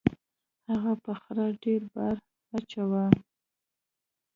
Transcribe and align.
هغه 0.69 0.93
په 1.03 1.11
خره 1.21 1.47
ډیر 1.63 1.81
بار 1.93 2.15
اچاوه. 2.57 3.05